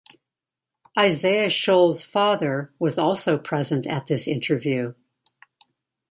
[0.97, 4.95] Isaiah Shoels' father was also present at this interview.